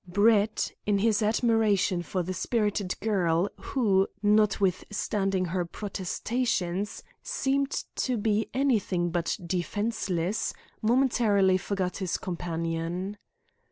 Brett, 0.07 0.71
in 0.87 0.97
his 0.97 1.21
admiration 1.21 2.01
for 2.01 2.23
the 2.23 2.33
spirited 2.33 2.99
girl 3.01 3.47
who, 3.59 4.07
notwithstanding 4.23 5.45
her 5.45 5.63
protestations, 5.63 7.03
seemed 7.21 7.69
to 7.97 8.17
be 8.17 8.49
anything 8.51 9.11
but 9.11 9.37
"defenceless," 9.45 10.55
momentarily 10.81 11.59
forgot 11.59 11.97
his 11.97 12.17
companion. 12.17 13.17